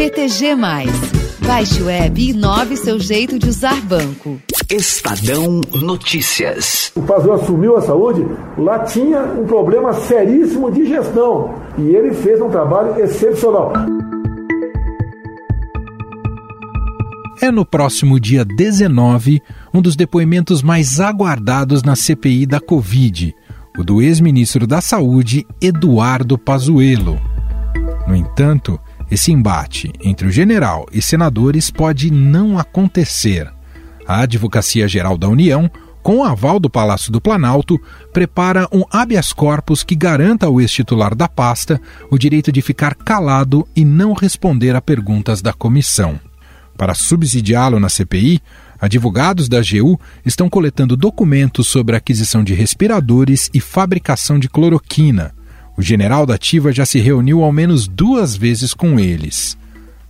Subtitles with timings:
[0.00, 0.56] BTG.
[1.46, 4.40] Baixe o web e inove seu jeito de usar banco.
[4.70, 6.90] Estadão Notícias.
[6.96, 8.26] O Pazuello assumiu a saúde,
[8.56, 11.54] lá tinha um problema seríssimo de gestão.
[11.76, 13.74] E ele fez um trabalho excepcional.
[17.42, 19.42] É no próximo dia 19
[19.74, 23.34] um dos depoimentos mais aguardados na CPI da Covid,
[23.78, 27.20] o do ex-ministro da Saúde, Eduardo Pazuello.
[28.08, 28.80] No entanto,
[29.10, 33.50] esse embate entre o general e senadores pode não acontecer.
[34.06, 35.70] A Advocacia Geral da União,
[36.02, 37.78] com o aval do Palácio do Planalto,
[38.12, 43.66] prepara um habeas corpus que garanta ao ex-titular da pasta o direito de ficar calado
[43.74, 46.18] e não responder a perguntas da comissão.
[46.76, 48.40] Para subsidiá-lo na CPI,
[48.80, 55.34] advogados da AGU estão coletando documentos sobre a aquisição de respiradores e fabricação de cloroquina.
[55.80, 59.56] O general da Ativa já se reuniu ao menos duas vezes com eles.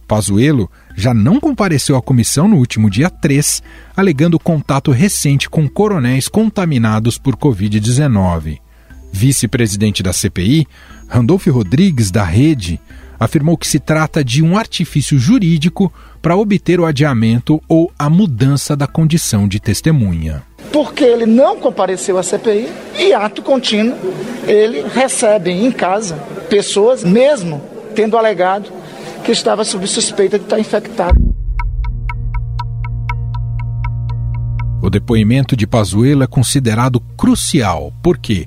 [0.04, 3.62] Pazuello já não compareceu à comissão no último dia 3,
[3.96, 8.58] alegando contato recente com coronéis contaminados por Covid-19.
[9.12, 10.66] Vice-presidente da CPI,
[11.06, 12.80] Randolph Rodrigues, da Rede,
[13.20, 18.74] afirmou que se trata de um artifício jurídico para obter o adiamento ou a mudança
[18.74, 20.42] da condição de testemunha.
[20.72, 22.68] Porque ele não compareceu à CPI
[22.98, 23.96] e, ato contínuo,
[24.46, 26.16] ele recebe em casa
[26.48, 27.60] pessoas, mesmo
[27.94, 28.70] tendo alegado
[29.24, 31.18] que estava sob suspeita de estar infectado.
[34.82, 38.46] O depoimento de Pazuello é considerado crucial, porque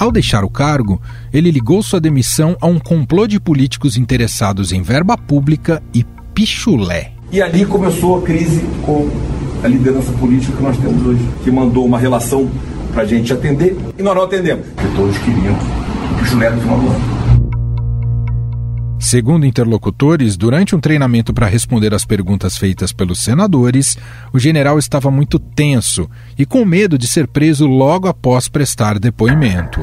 [0.00, 1.00] ao deixar o cargo,
[1.32, 7.12] ele ligou sua demissão a um complô de políticos interessados em verba pública e pichulé.
[7.30, 9.10] E ali começou a crise com
[9.62, 12.50] a liderança política que nós temos hoje, que mandou uma relação
[12.92, 16.78] para a gente atender e nós não atendemos, porque todos queriam o pichulé no final
[16.78, 17.20] do ano.
[18.98, 23.96] Segundo interlocutores, durante um treinamento para responder às perguntas feitas pelos senadores,
[24.30, 29.80] o general estava muito tenso e com medo de ser preso logo após prestar depoimento.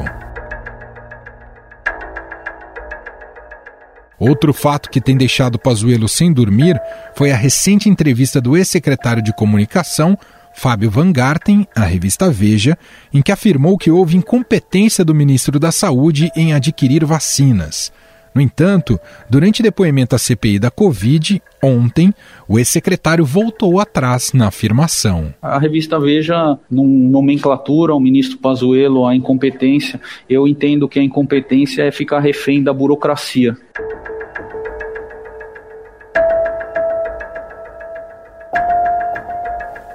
[4.18, 6.80] Outro fato que tem deixado Pazuello sem dormir
[7.14, 10.18] foi a recente entrevista do ex-secretário de Comunicação,
[10.52, 12.76] Fábio Van Garten, à revista Veja,
[13.14, 17.92] em que afirmou que houve incompetência do ministro da Saúde em adquirir vacinas.
[18.38, 22.14] No entanto, durante depoimento à CPI da Covid, ontem,
[22.46, 25.34] o ex-secretário voltou atrás na afirmação.
[25.42, 30.00] A revista Veja, num nomenclatura ao ministro Pazuello a incompetência,
[30.30, 33.56] eu entendo que a incompetência é ficar refém da burocracia.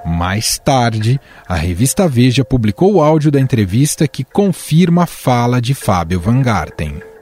[0.05, 1.17] Mais tarde,
[1.47, 6.41] a revista Veja publicou o áudio da entrevista que confirma a fala de Fábio Van
[6.41, 7.12] Garten.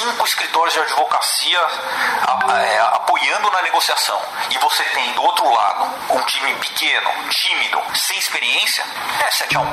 [0.00, 4.18] Cinco escritórios de advocacia é, apoiando na negociação
[4.50, 8.82] e você tem do outro lado um time pequeno, tímido, sem experiência,
[9.20, 9.64] é 7 a 1.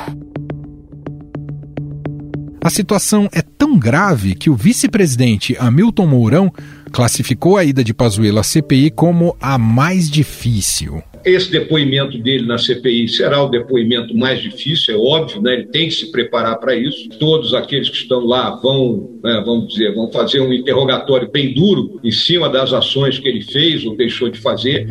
[2.62, 6.52] A situação é tão grave que o vice-presidente Hamilton Mourão
[6.92, 11.02] classificou a ida de Pazuello à CPI como a mais difícil.
[11.28, 15.52] Esse depoimento dele na CPI será o depoimento mais difícil, é óbvio, né?
[15.52, 17.06] ele tem que se preparar para isso.
[17.20, 22.00] Todos aqueles que estão lá vão, né, vamos dizer, vão fazer um interrogatório bem duro
[22.02, 24.88] em cima das ações que ele fez ou deixou de fazer.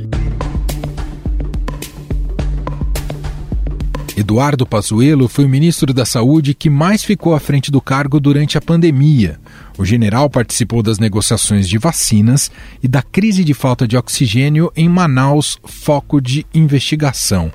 [4.17, 8.57] Eduardo Pazuello foi o ministro da Saúde que mais ficou à frente do cargo durante
[8.57, 9.39] a pandemia.
[9.77, 12.49] O general participou das negociações de vacinas
[12.81, 17.51] e da crise de falta de oxigênio em Manaus, foco de investigação.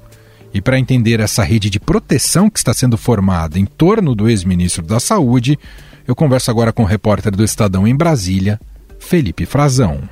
[0.54, 4.86] E para entender essa rede de proteção que está sendo formada em torno do ex-ministro
[4.86, 5.58] da Saúde,
[6.06, 8.60] eu converso agora com o repórter do Estadão em Brasília,
[9.00, 10.08] Felipe Frazão.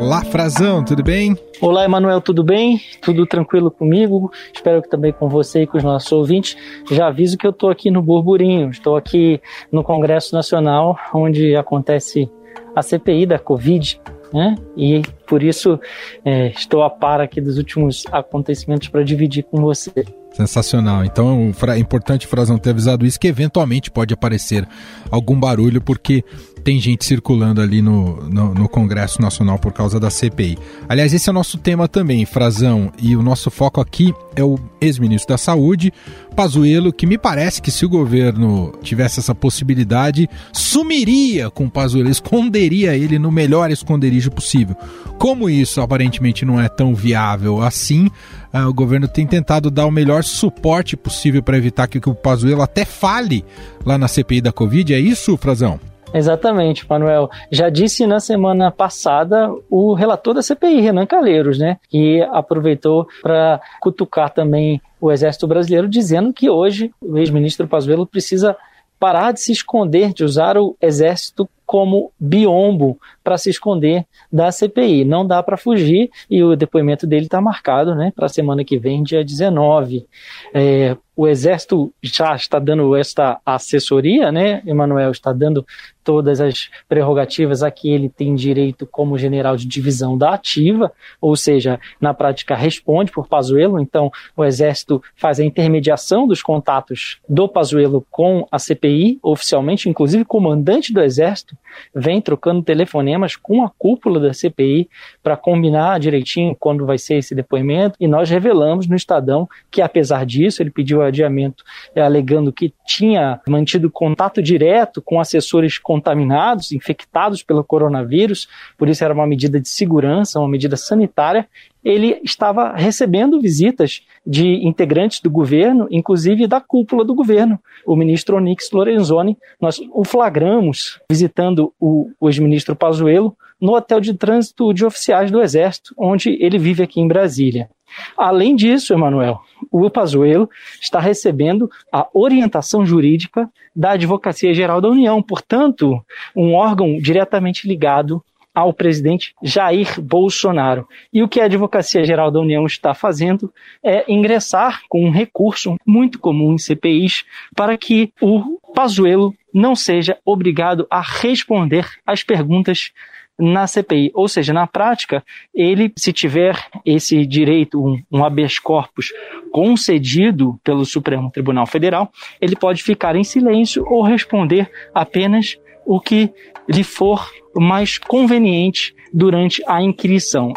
[0.00, 1.36] Olá, Frazão, tudo bem?
[1.60, 2.80] Olá, Emanuel, tudo bem?
[3.02, 4.32] Tudo tranquilo comigo?
[4.50, 6.56] Espero que também com você e com os nossos ouvintes.
[6.90, 12.30] Já aviso que eu estou aqui no Burburinho, estou aqui no Congresso Nacional, onde acontece
[12.74, 14.00] a CPI da Covid,
[14.32, 14.54] né?
[14.74, 15.78] E por isso
[16.24, 19.92] é, estou a par aqui dos últimos acontecimentos para dividir com você.
[20.32, 21.04] Sensacional.
[21.04, 24.66] Então é importante, Frazão, ter avisado isso, que eventualmente pode aparecer
[25.10, 26.24] algum barulho, porque
[26.60, 30.58] tem gente circulando ali no, no, no, Congresso Nacional por causa da CPI.
[30.88, 34.58] Aliás, esse é o nosso tema também, Frazão, e o nosso foco aqui é o
[34.80, 35.92] ex-ministro da Saúde,
[36.36, 42.10] Pazuello, que me parece que se o governo tivesse essa possibilidade, sumiria com o Pazuello,
[42.10, 44.76] esconderia ele no melhor esconderijo possível.
[45.18, 48.10] Como isso aparentemente não é tão viável assim,
[48.54, 52.14] uh, o governo tem tentado dar o melhor suporte possível para evitar que, que o
[52.14, 53.44] Pazuello até fale
[53.84, 54.94] lá na CPI da Covid.
[54.94, 55.78] É isso, Frazão?
[56.12, 57.30] Exatamente, Manuel.
[57.50, 61.78] Já disse na semana passada o relator da CPI, Renan Calheiros, né?
[61.88, 68.56] Que aproveitou para cutucar também o Exército Brasileiro, dizendo que hoje o ex-ministro Pazuello precisa
[68.98, 75.04] parar de se esconder, de usar o Exército como biombo para se esconder da CPI.
[75.04, 78.76] Não dá para fugir e o depoimento dele está marcado né, para a semana que
[78.76, 80.04] vem, dia 19.
[80.52, 84.62] É, o Exército já está dando esta assessoria, né?
[84.66, 85.66] Emanuel está dando
[86.02, 90.90] todas as prerrogativas a que ele tem direito como general de divisão da ativa,
[91.20, 97.20] ou seja, na prática responde por Pazuello, então o Exército faz a intermediação dos contatos
[97.28, 101.54] do Pazuello com a CPI, oficialmente, inclusive comandante do Exército
[101.94, 104.88] vem trocando telefonemas com a cúpula da CPI
[105.22, 110.24] para combinar direitinho quando vai ser esse depoimento, e nós revelamos no Estadão que apesar
[110.26, 111.64] disso, ele pediu adiamento
[111.94, 119.04] é, alegando que tinha mantido contato direto com assessores contaminados, infectados pelo coronavírus, por isso
[119.04, 121.48] era uma medida de segurança, uma medida sanitária.
[121.84, 127.58] Ele estava recebendo visitas de integrantes do governo, inclusive da cúpula do governo.
[127.86, 134.14] O ministro Onyx Lorenzoni, nós o flagramos visitando o, o ex-ministro Pazuello no hotel de
[134.14, 137.68] trânsito de oficiais do Exército, onde ele vive aqui em Brasília.
[138.16, 139.40] Além disso, Emanuel,
[139.70, 140.48] o Pazuello
[140.80, 146.00] está recebendo a orientação jurídica da Advocacia Geral da União, portanto,
[146.34, 148.22] um órgão diretamente ligado
[148.54, 150.86] ao presidente Jair Bolsonaro.
[151.12, 153.52] E o que a Advocacia Geral da União está fazendo
[153.82, 157.24] é ingressar com um recurso muito comum em CPIs
[157.54, 162.92] para que o Pazuello não seja obrigado a responder às perguntas
[163.40, 164.10] na CPI.
[164.14, 165.24] Ou seja, na prática,
[165.54, 169.12] ele, se tiver esse direito, um, um habeas corpus
[169.50, 175.58] concedido pelo Supremo Tribunal Federal, ele pode ficar em silêncio ou responder apenas
[175.90, 176.32] o que
[176.68, 180.54] lhe for mais conveniente durante a inquirição.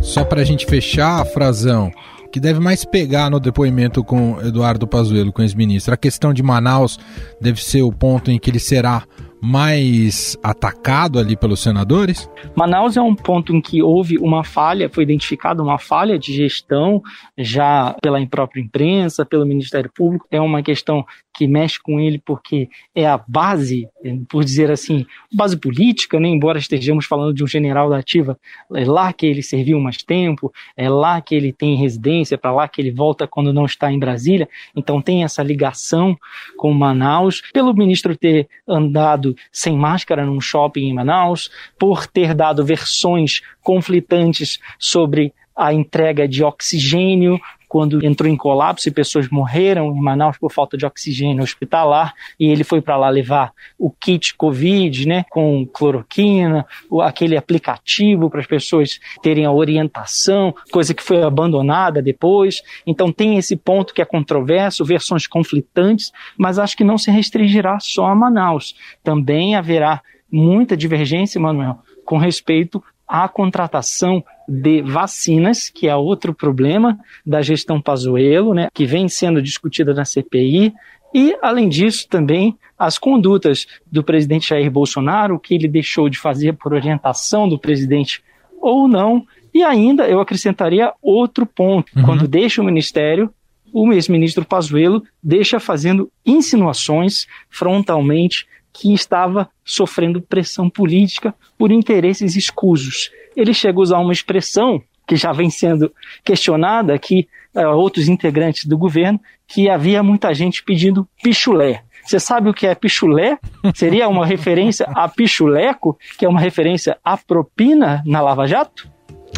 [0.00, 1.92] Só para a gente fechar, a Frazão,
[2.32, 5.94] que deve mais pegar no depoimento com Eduardo Pazuello, com ex-ministro?
[5.94, 6.98] A questão de Manaus
[7.40, 9.04] deve ser o ponto em que ele será
[9.42, 12.30] mais atacado ali pelos senadores?
[12.54, 17.02] Manaus é um ponto em que houve uma falha, foi identificada uma falha de gestão
[17.36, 20.28] já pela própria imprensa, pelo Ministério Público.
[20.30, 21.04] É uma questão
[21.42, 23.88] que mexe com ele porque é a base,
[24.28, 25.04] por dizer assim,
[25.34, 26.28] base política, né?
[26.28, 28.38] embora estejamos falando de um general da ativa,
[28.72, 32.68] é lá que ele serviu mais tempo, é lá que ele tem residência, para lá
[32.68, 36.16] que ele volta quando não está em Brasília, então tem essa ligação
[36.56, 42.64] com Manaus, pelo ministro ter andado sem máscara num shopping em Manaus, por ter dado
[42.64, 47.40] versões conflitantes sobre a entrega de oxigênio
[47.72, 52.50] quando entrou em colapso e pessoas morreram em Manaus por falta de oxigênio hospitalar, e
[52.50, 56.66] ele foi para lá levar o kit Covid, né, com cloroquina,
[57.00, 62.60] aquele aplicativo para as pessoas terem a orientação, coisa que foi abandonada depois.
[62.86, 67.80] Então tem esse ponto que é controverso, versões conflitantes, mas acho que não se restringirá
[67.80, 68.74] só a Manaus.
[69.02, 76.98] Também haverá muita divergência, Manuel, com respeito à contratação de vacinas, que é outro problema
[77.24, 80.72] da gestão Pazuello, né, que vem sendo discutida na CPI,
[81.14, 86.18] e, além disso, também as condutas do presidente Jair Bolsonaro, o que ele deixou de
[86.18, 88.22] fazer por orientação do presidente
[88.60, 89.26] ou não.
[89.52, 92.02] E ainda eu acrescentaria outro ponto: uhum.
[92.02, 93.32] quando deixa o ministério,
[93.72, 103.10] o ex-ministro Pazuello deixa fazendo insinuações frontalmente que estava sofrendo pressão política por interesses escusos.
[103.36, 105.92] Ele chega a usar uma expressão que já vem sendo
[106.24, 111.82] questionada aqui, uh, outros integrantes do governo, que havia muita gente pedindo pichulé.
[112.04, 113.38] Você sabe o que é pichulé?
[113.74, 118.90] Seria uma referência a pichuleco, que é uma referência à propina na Lava Jato?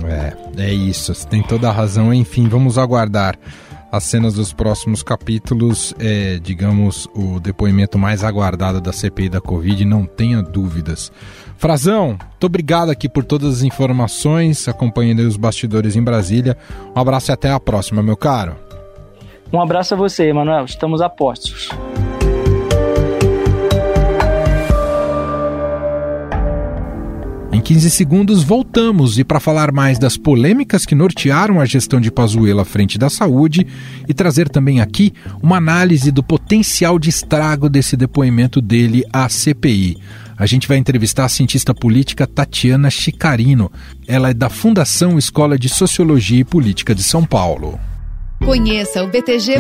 [0.05, 2.13] É, é isso, você tem toda a razão.
[2.13, 3.39] Enfim, vamos aguardar
[3.97, 9.85] as cenas dos próximos capítulos, é, digamos, o depoimento mais aguardado da CPI da Covid,
[9.85, 11.13] não tenha dúvidas.
[11.57, 16.57] Frazão, muito obrigado aqui por todas as informações, acompanhando os bastidores em Brasília.
[16.95, 18.57] Um abraço e até a próxima, meu caro.
[19.53, 20.65] Um abraço a você, Emanuel.
[20.65, 21.71] Estamos a postos.
[27.55, 32.11] Em 15 segundos voltamos e para falar mais das polêmicas que nortearam a gestão de
[32.11, 33.65] Pazuello à frente da saúde
[34.09, 39.99] e trazer também aqui uma análise do potencial de estrago desse depoimento dele à CPI.
[40.37, 43.71] a gente vai entrevistar a cientista política Tatiana Chicarino.
[44.05, 47.79] Ela é da Fundação Escola de Sociologia e Política de São Paulo.
[48.45, 49.55] Conheça o BTG,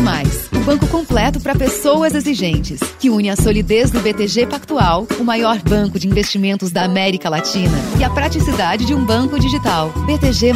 [0.54, 5.58] o banco completo para pessoas exigentes, que une a solidez do BTG Pactual, o maior
[5.62, 9.90] banco de investimentos da América Latina, e a praticidade de um banco digital.
[10.04, 10.52] BTG,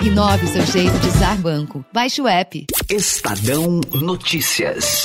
[0.00, 1.84] inove seu jeito de usar banco.
[1.92, 2.66] Baixe o app.
[2.90, 5.04] Estadão Notícias.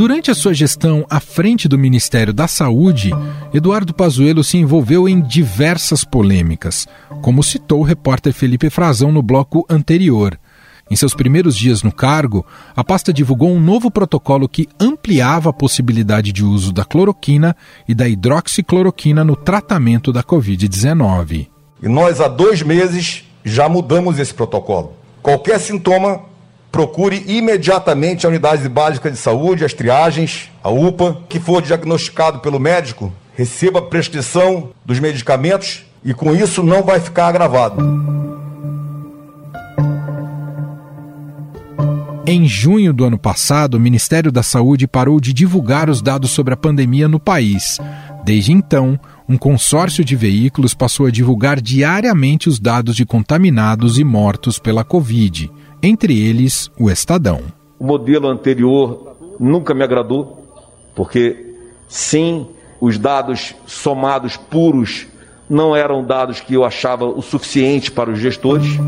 [0.00, 3.10] Durante a sua gestão à frente do Ministério da Saúde,
[3.52, 6.88] Eduardo Pazuello se envolveu em diversas polêmicas,
[7.20, 10.38] como citou o repórter Felipe Frazão no bloco anterior.
[10.90, 15.52] Em seus primeiros dias no cargo, a pasta divulgou um novo protocolo que ampliava a
[15.52, 17.54] possibilidade de uso da cloroquina
[17.86, 21.46] e da hidroxicloroquina no tratamento da Covid-19.
[21.80, 24.94] E nós, há dois meses, já mudamos esse protocolo.
[25.22, 26.22] Qualquer sintoma
[26.72, 32.58] procure imediatamente a unidade básica de saúde, as triagens, a UPA, que for diagnosticado pelo
[32.58, 37.80] médico, receba a prescrição dos medicamentos e com isso não vai ficar agravado.
[42.26, 46.54] Em junho do ano passado, o Ministério da Saúde parou de divulgar os dados sobre
[46.54, 47.78] a pandemia no país.
[48.24, 54.04] Desde então, um consórcio de veículos passou a divulgar diariamente os dados de contaminados e
[54.04, 55.50] mortos pela Covid
[55.82, 57.42] entre eles o Estadão.
[57.78, 60.46] O modelo anterior nunca me agradou,
[60.94, 61.54] porque
[61.88, 62.46] sim,
[62.80, 65.06] os dados somados puros
[65.50, 68.78] não eram dados que eu achava o suficiente para os gestores.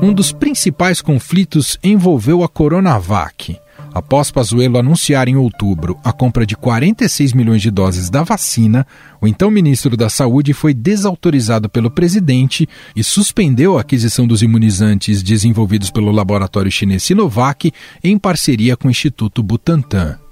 [0.00, 3.58] Um dos principais conflitos envolveu a Coronavac.
[3.92, 8.86] Após Pazuello anunciar em outubro a compra de 46 milhões de doses da vacina,
[9.20, 15.20] o então ministro da Saúde foi desautorizado pelo presidente e suspendeu a aquisição dos imunizantes
[15.20, 17.72] desenvolvidos pelo laboratório chinês Sinovac
[18.04, 20.27] em parceria com o Instituto Butantan.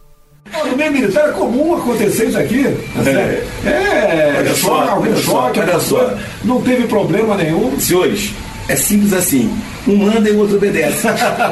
[0.68, 2.66] No meio militar é comum acontecer isso aqui.
[2.66, 6.14] É, é olha só, olha só, olha só.
[6.44, 7.78] Não teve problema nenhum.
[7.78, 8.32] Senhores,
[8.68, 9.50] é simples assim.
[9.86, 11.06] Um manda e o outro obedece.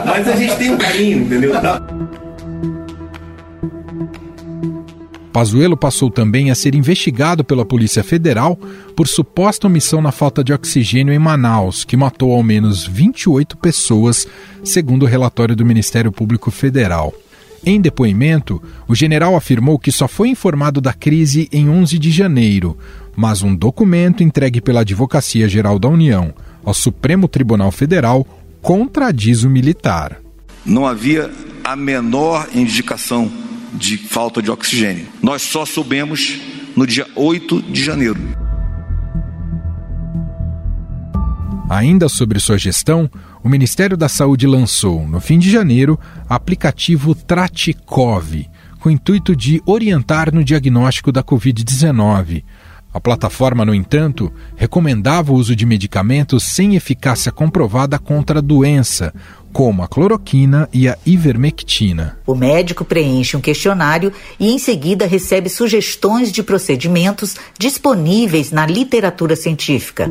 [0.04, 1.52] Mas a gente tem um carinho, entendeu?
[5.34, 8.56] Pazuello passou também a ser investigado pela Polícia Federal
[8.94, 14.28] por suposta omissão na falta de oxigênio em Manaus, que matou ao menos 28 pessoas,
[14.62, 17.12] segundo o relatório do Ministério Público Federal.
[17.66, 22.76] Em depoimento, o general afirmou que só foi informado da crise em 11 de janeiro,
[23.16, 28.26] mas um documento entregue pela Advocacia Geral da União ao Supremo Tribunal Federal
[28.60, 30.20] contradiz o militar.
[30.64, 31.30] Não havia
[31.62, 33.30] a menor indicação
[33.72, 35.06] de falta de oxigênio.
[35.22, 36.38] Nós só soubemos
[36.76, 38.20] no dia 8 de janeiro.
[41.68, 43.10] Ainda sobre sua gestão,
[43.44, 48.48] o Ministério da Saúde lançou, no fim de janeiro, aplicativo Traticov,
[48.80, 52.42] com o intuito de orientar no diagnóstico da Covid-19.
[52.92, 59.12] A plataforma, no entanto, recomendava o uso de medicamentos sem eficácia comprovada contra a doença,
[59.52, 62.16] como a cloroquina e a ivermectina.
[62.26, 64.10] O médico preenche um questionário
[64.40, 70.08] e, em seguida, recebe sugestões de procedimentos disponíveis na literatura científica.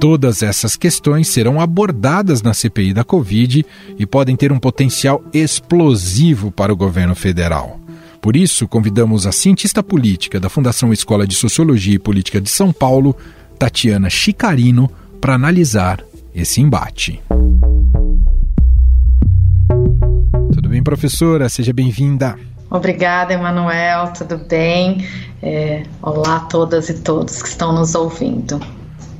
[0.00, 3.64] Todas essas questões serão abordadas na CPI da Covid
[3.98, 7.80] e podem ter um potencial explosivo para o governo federal.
[8.20, 12.72] Por isso, convidamos a cientista política da Fundação Escola de Sociologia e Política de São
[12.72, 13.16] Paulo,
[13.58, 14.90] Tatiana Chicarino,
[15.20, 16.02] para analisar
[16.34, 17.22] esse embate.
[20.52, 21.48] Tudo bem, professora?
[21.48, 22.36] Seja bem-vinda.
[22.68, 24.12] Obrigada, Emanuel.
[24.12, 25.06] Tudo bem?
[25.40, 28.60] É, olá a todas e todos que estão nos ouvindo.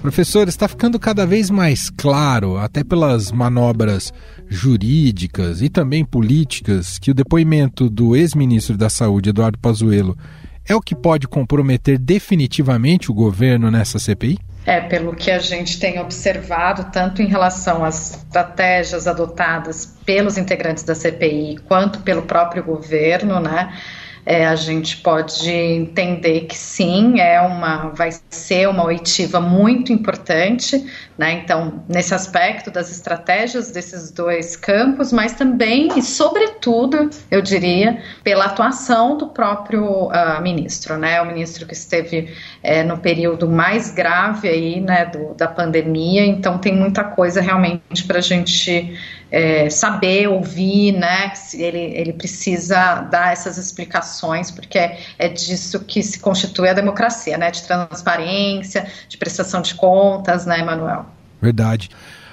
[0.07, 4.15] Professor, está ficando cada vez mais claro, até pelas manobras
[4.47, 10.17] jurídicas e também políticas, que o depoimento do ex-ministro da Saúde, Eduardo Pazuello,
[10.65, 14.39] é o que pode comprometer definitivamente o governo nessa CPI?
[14.65, 20.85] É, pelo que a gente tem observado, tanto em relação às estratégias adotadas pelos integrantes
[20.85, 23.77] da CPI, quanto pelo próprio governo, né?
[24.27, 30.85] É, a gente pode entender que sim, é uma, vai ser uma oitiva muito importante,
[31.17, 31.33] né?
[31.33, 38.47] Então, nesse aspecto das estratégias desses dois campos, mas também e sobretudo, eu diria, pela
[38.47, 41.21] atuação do próprio uh, ministro, né?
[41.23, 46.59] O ministro que esteve é, no período mais grave aí, né, do, da pandemia, então
[46.59, 48.95] tem muita coisa realmente para a gente
[49.31, 51.33] é, saber, ouvir, né?
[51.55, 57.37] Ele, ele precisa dar essas explicações, porque é, é disso que se constitui a democracia,
[57.37, 57.51] né?
[57.51, 61.06] De transparência, de prestação de contas, né, Emanuel?
[61.41, 61.91] Verdade.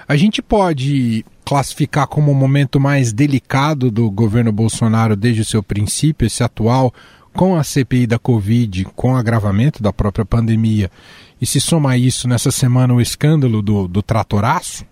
[0.07, 5.63] A gente pode classificar como o momento mais delicado do governo Bolsonaro desde o seu
[5.63, 6.93] princípio, esse atual,
[7.33, 10.89] com a CPI da Covid, com o agravamento da própria pandemia,
[11.41, 14.85] e se soma isso nessa semana o escândalo do, do tratoraço?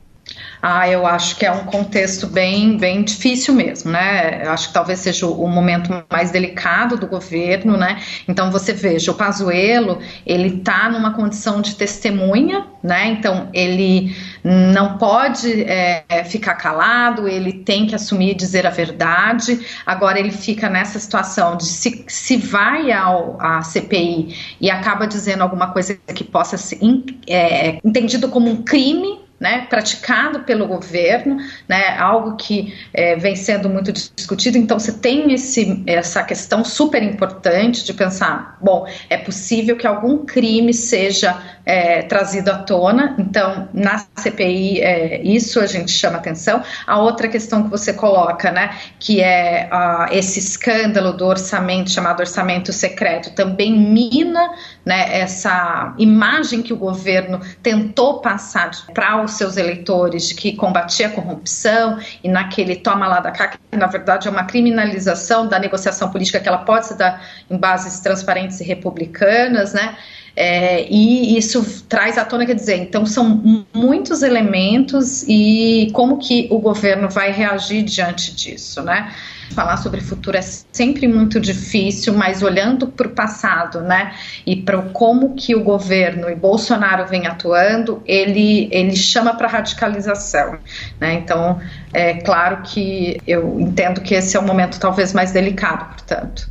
[0.62, 4.46] Ah, eu acho que é um contexto bem, bem difícil mesmo, né?
[4.46, 8.00] Eu acho que talvez seja o momento mais delicado do governo, né?
[8.28, 13.08] Então você veja, o Pazuello, ele está numa condição de testemunha, né?
[13.08, 19.60] Então ele não pode é, ficar calado, ele tem que assumir e dizer a verdade.
[19.84, 25.42] Agora ele fica nessa situação de se, se vai ao, à CPI e acaba dizendo
[25.42, 26.80] alguma coisa que possa ser
[27.28, 33.68] é, entendido como um crime né, praticado pelo governo, né, algo que é, vem sendo
[33.68, 34.56] muito discutido.
[34.56, 40.24] Então, você tem esse, essa questão super importante de pensar: bom, é possível que algum
[40.24, 43.16] crime seja é, trazido à tona.
[43.18, 46.62] Então, na CPI, é, isso a gente chama atenção.
[46.86, 49.70] A outra questão que você coloca, né, que é
[50.12, 54.52] esse escândalo do orçamento, chamado orçamento secreto, também mina
[54.86, 61.08] né, essa imagem que o governo tentou passar para os seus eleitores de que combatia
[61.08, 65.58] a corrupção e naquele toma lá da cá, que na verdade é uma criminalização da
[65.58, 69.96] negociação política que ela pode se dar em bases transparentes e republicanas, né?
[70.36, 76.48] É, e isso traz à tona, quer dizer, então são muitos elementos e como que
[76.50, 79.12] o governo vai reagir diante disso, né?
[79.54, 84.14] Falar sobre futuro é sempre muito difícil, mas olhando para o passado, né,
[84.46, 90.58] e para como que o governo e Bolsonaro vem atuando, ele, ele chama para radicalização,
[91.02, 91.60] né, então
[91.92, 96.50] é claro que eu entendo que esse é o momento talvez mais delicado, portanto.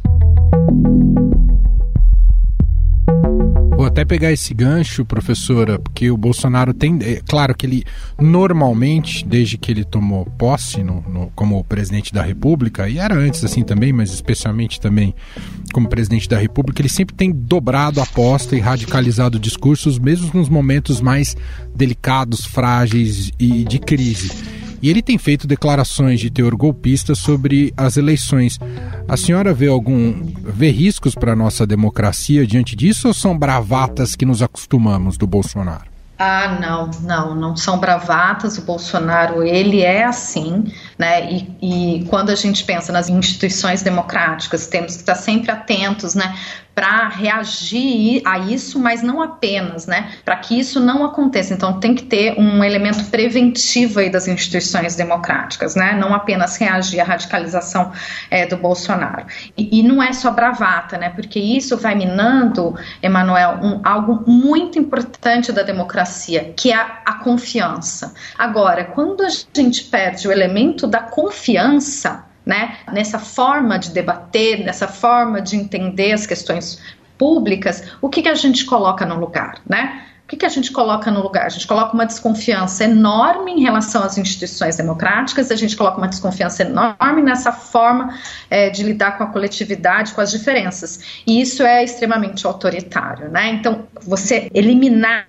[3.91, 6.97] Até pegar esse gancho, professora, porque o Bolsonaro tem.
[7.03, 7.83] É, claro que ele,
[8.21, 13.43] normalmente, desde que ele tomou posse no, no, como presidente da República, e era antes
[13.43, 15.13] assim também, mas especialmente também
[15.73, 20.49] como presidente da República, ele sempre tem dobrado a aposta e radicalizado discursos, mesmo nos
[20.49, 21.37] momentos mais
[21.75, 24.31] delicados, frágeis e de crise.
[24.83, 28.59] E ele tem feito declarações de teor golpista sobre as eleições.
[29.09, 34.17] A senhora vê algum vê riscos para a nossa democracia diante disso ou são bravatas
[34.17, 35.91] que nos acostumamos do Bolsonaro?
[36.23, 38.59] Ah, não, não, não são bravatas.
[38.59, 41.33] O Bolsonaro, ele é assim, né?
[41.33, 46.37] E, e, quando a gente pensa nas instituições democráticas, temos que estar sempre atentos, né?
[46.75, 50.13] Para reagir a isso, mas não apenas, né?
[50.25, 51.53] Para que isso não aconteça.
[51.53, 55.93] Então, tem que ter um elemento preventivo aí das instituições democráticas, né?
[55.93, 57.93] Não apenas reagir à radicalização
[58.31, 59.27] é, do Bolsonaro.
[59.57, 61.11] E, e, não é só bravata, né?
[61.11, 67.13] Porque isso vai minando, Emanuel, um, algo muito importante da democracia, que é a, a
[67.15, 68.15] confiança.
[68.39, 74.89] Agora, quando a gente perde o elemento da confiança, né, nessa forma de debater, nessa
[74.89, 76.81] forma de entender as questões
[77.19, 80.07] públicas, o que, que a gente coloca no lugar, né?
[80.31, 81.47] Que, que a gente coloca no lugar?
[81.47, 86.07] A gente coloca uma desconfiança enorme em relação às instituições democráticas, a gente coloca uma
[86.07, 88.17] desconfiança enorme nessa forma
[88.49, 91.23] é, de lidar com a coletividade, com as diferenças.
[91.27, 93.49] E isso é extremamente autoritário, né?
[93.49, 95.25] Então, você eliminar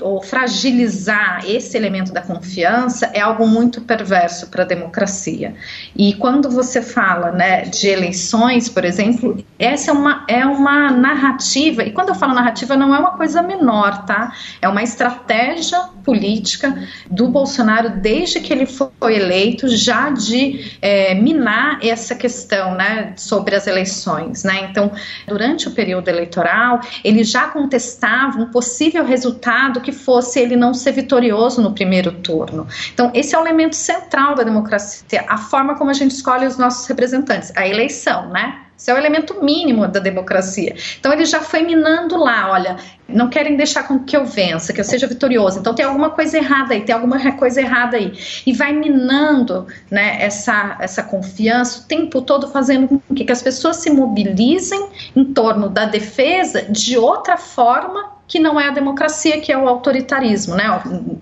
[0.00, 5.54] ou, ou fragilizar esse elemento da confiança é algo muito perverso para a democracia.
[5.94, 11.82] E quando você fala né, de eleições, por exemplo, essa é uma, é uma narrativa,
[11.82, 14.32] e quando eu falo narrativa, não é uma coisa menor, tá?
[14.60, 21.78] É uma estratégia política do Bolsonaro desde que ele foi eleito, já de é, minar
[21.82, 24.44] essa questão né, sobre as eleições.
[24.44, 24.68] Né?
[24.70, 24.92] Então,
[25.26, 30.92] durante o período eleitoral, ele já contestava um possível resultado que fosse ele não ser
[30.92, 32.66] vitorioso no primeiro turno.
[32.92, 36.56] Então, esse é o elemento central da democracia, a forma como a gente escolhe os
[36.56, 38.65] nossos representantes, a eleição, né?
[38.76, 40.74] Isso é o elemento mínimo da democracia.
[40.98, 42.76] Então ele já foi minando lá, olha,
[43.08, 45.60] não querem deixar com que eu vença, que eu seja vitorioso.
[45.60, 48.12] Então tem alguma coisa errada aí, tem alguma coisa errada aí.
[48.44, 53.76] E vai minando né, essa, essa confiança o tempo todo, fazendo com que as pessoas
[53.76, 59.52] se mobilizem em torno da defesa de outra forma que não é a democracia, que
[59.52, 60.64] é o autoritarismo, né?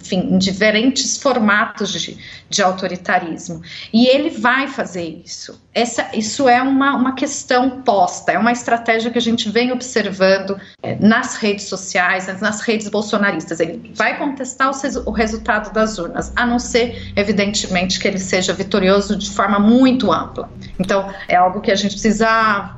[0.01, 3.61] Enfim, em diferentes formatos de, de autoritarismo.
[3.93, 5.63] E ele vai fazer isso.
[5.75, 10.57] Essa, isso é uma, uma questão posta, é uma estratégia que a gente vem observando
[10.83, 13.61] é, nas redes sociais, nas redes bolsonaristas.
[13.61, 18.53] Ele vai contestar o, o resultado das urnas, a não ser, evidentemente, que ele seja
[18.53, 20.49] vitorioso de forma muito ampla.
[20.79, 22.25] Então, é algo que a gente precisa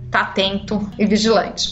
[0.06, 1.68] estar atento e vigilante.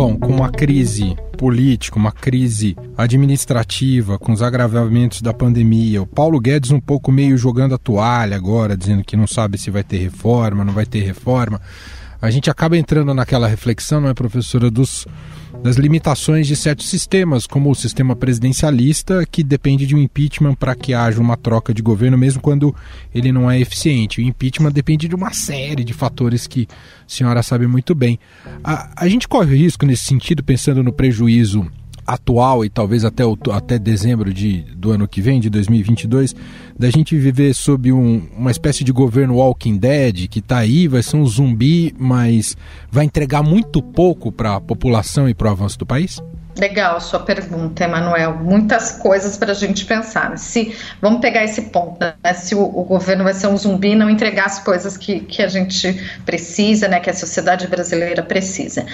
[0.00, 6.00] Bom, com a crise política, uma crise administrativa com os agravamentos da pandemia.
[6.00, 9.72] O Paulo Guedes um pouco meio jogando a toalha agora, dizendo que não sabe se
[9.72, 11.60] vai ter reforma, não vai ter reforma.
[12.22, 15.04] A gente acaba entrando naquela reflexão, não é, professora, dos
[15.62, 20.74] das limitações de certos sistemas, como o sistema presidencialista, que depende de um impeachment para
[20.74, 22.74] que haja uma troca de governo, mesmo quando
[23.14, 24.20] ele não é eficiente.
[24.20, 26.74] O impeachment depende de uma série de fatores que a
[27.06, 28.18] senhora sabe muito bem.
[28.62, 31.66] A, a gente corre risco nesse sentido, pensando no prejuízo
[32.08, 36.34] atual e talvez até, até dezembro de, do ano que vem, de 2022,
[36.76, 41.02] da gente viver sob um, uma espécie de governo Walking Dead que está aí, vai
[41.02, 42.56] ser um zumbi, mas
[42.90, 46.18] vai entregar muito pouco para a população e para o avanço do país?
[46.56, 48.34] Legal sua pergunta, Emanuel.
[48.34, 50.36] Muitas coisas para a gente pensar.
[50.38, 52.34] Se vamos pegar esse ponto, né?
[52.34, 55.46] se o, o, governo vai ser um zumbi, não entregar as coisas que, que a
[55.46, 55.92] gente
[56.24, 56.98] precisa, né?
[56.98, 58.84] Que a sociedade brasileira precisa.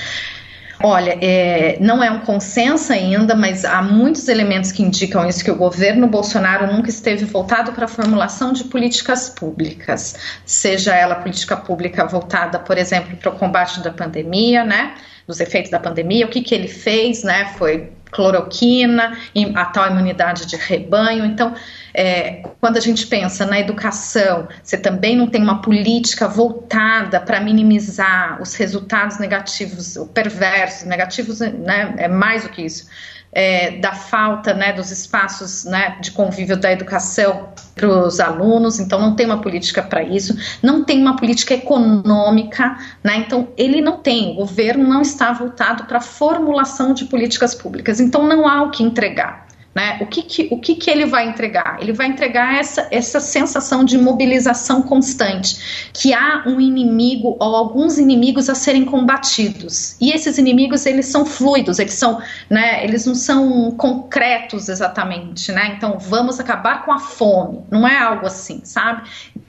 [0.87, 5.51] Olha, é, não é um consenso ainda, mas há muitos elementos que indicam isso, que
[5.51, 11.57] o governo Bolsonaro nunca esteve voltado para a formulação de políticas públicas, seja ela política
[11.57, 14.95] pública voltada, por exemplo, para o combate da pandemia, né,
[15.27, 19.19] dos efeitos da pandemia, o que, que ele fez, né, foi cloroquina,
[19.55, 21.55] a tal imunidade de rebanho, então
[21.93, 27.41] é, quando a gente pensa na educação, você também não tem uma política voltada para
[27.41, 32.87] minimizar os resultados negativos, o perverso, negativos, né, é mais do que isso,
[33.35, 39.01] é, da falta né, dos espaços né, de convívio da educação para os alunos, então
[39.01, 43.99] não tem uma política para isso, não tem uma política econômica, né, então ele não
[43.99, 48.63] tem, o governo não está voltado para a formulação de políticas públicas, então não há
[48.63, 49.45] o que entregar.
[49.75, 49.99] Né?
[50.01, 51.79] O, que, que, o que, que ele vai entregar?
[51.81, 57.99] Ele vai entregar essa, essa sensação de mobilização constante, que há um inimigo ou alguns
[57.99, 59.97] inimigos a serem combatidos.
[60.01, 65.51] E esses inimigos, eles são fluidos, eles, são, né, eles não são concretos exatamente.
[65.51, 65.75] Né?
[65.77, 67.65] Então, vamos acabar com a fome.
[67.69, 69.03] Não é algo assim, sabe?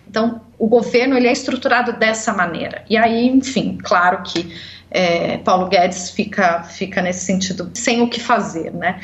[0.10, 2.84] Então, o governo ele é estruturado dessa maneira.
[2.90, 4.56] E aí, enfim, claro que
[4.90, 9.02] é, Paulo Guedes fica, fica nesse sentido sem o que fazer, né?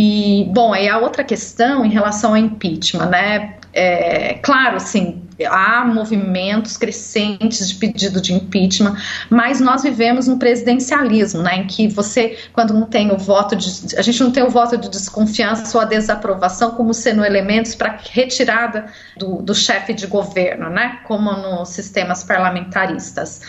[0.00, 3.56] E, bom, aí a outra questão em relação ao impeachment, né?
[3.72, 8.96] É, claro, assim, há movimentos crescentes de pedido de impeachment,
[9.28, 13.96] mas nós vivemos no presidencialismo, né, em que você, quando não tem o voto de,
[13.96, 17.98] a gente não tem o voto de desconfiança ou a desaprovação como sendo elementos para
[18.10, 23.40] retirada do, do chefe de governo, né, como nos sistemas parlamentaristas.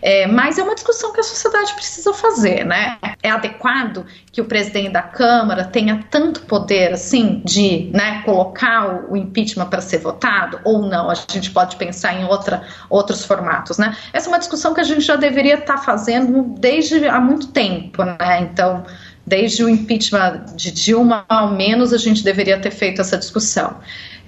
[0.00, 2.98] É, mas é uma discussão que a sociedade precisa fazer, né?
[3.22, 9.16] É adequado que o presidente da Câmara tenha tanto poder assim de né, colocar o,
[9.16, 11.10] impeachment para ser votado ou não?
[11.10, 13.96] A gente pode pensar em outra, outros formatos, né?
[14.12, 17.48] Essa é uma discussão que a gente já deveria estar tá fazendo desde há muito
[17.48, 18.40] tempo, né?
[18.42, 18.84] Então,
[19.28, 23.76] desde o impeachment de Dilma, ao menos a gente deveria ter feito essa discussão.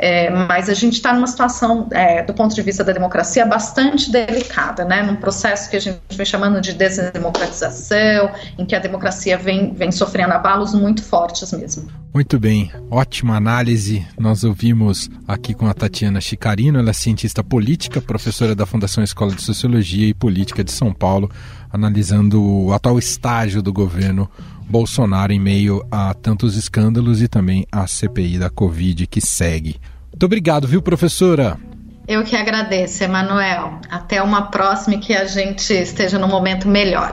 [0.02, 4.10] É, mas a gente está numa situação, é, do ponto de vista da democracia, bastante
[4.10, 5.02] delicada, né?
[5.02, 9.92] num processo que a gente vem chamando de desdemocratização, em que a democracia vem, vem
[9.92, 11.86] sofrendo abalos muito fortes mesmo.
[12.14, 14.06] Muito bem, ótima análise.
[14.18, 19.34] Nós ouvimos aqui com a Tatiana Chicarino, ela é cientista política, professora da Fundação Escola
[19.34, 21.30] de Sociologia e Política de São Paulo,
[21.70, 24.30] analisando o atual estágio do governo
[24.70, 29.80] Bolsonaro em meio a tantos escândalos e também a CPI da Covid que segue.
[30.12, 31.58] Muito obrigado, viu, professora?
[32.06, 33.80] Eu que agradeço, Emanuel.
[33.90, 37.12] Até uma próxima e que a gente esteja num momento melhor.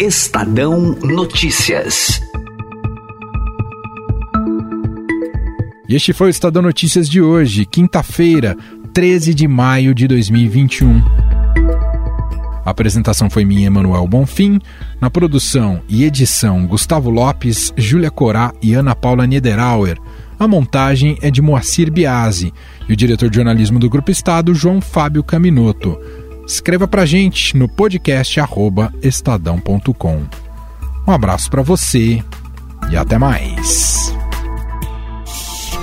[0.00, 2.20] Estadão Notícias.
[5.86, 8.56] E este foi o Estadão Notícias de hoje, quinta-feira,
[8.94, 11.23] 13 de maio de 2021.
[12.64, 14.58] A apresentação foi minha, Emanuel Bonfim.
[15.00, 19.98] Na produção e edição, Gustavo Lopes, Júlia Corá e Ana Paula Niederauer.
[20.38, 22.52] A montagem é de Moacir Biasi
[22.88, 25.98] e o diretor de jornalismo do Grupo Estado, João Fábio Caminoto.
[26.46, 28.40] Escreva pra gente no podcast
[29.02, 30.22] estadão.com.
[31.06, 32.22] Um abraço para você
[32.90, 34.23] e até mais.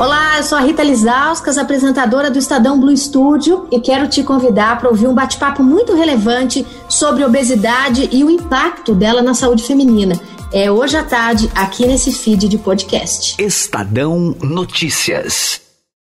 [0.01, 4.79] Olá, eu sou a Rita Lizauskas, apresentadora do Estadão Blue Studio e quero te convidar
[4.79, 10.19] para ouvir um bate-papo muito relevante sobre obesidade e o impacto dela na saúde feminina.
[10.51, 13.35] É hoje à tarde, aqui nesse feed de podcast.
[13.39, 15.61] Estadão Notícias.